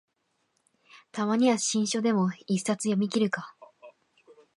[1.11, 3.53] たまには新書でも一冊読みきるか